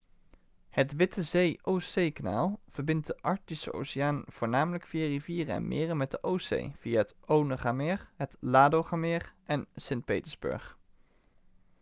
[0.69, 6.73] het witte zee-oostzeekanaal verbindt de arctische oceaan voornamelijk via rivieren en meren met de oostzee
[6.79, 10.05] via het onegameer het ladogameer en st.
[10.05, 10.77] petersburg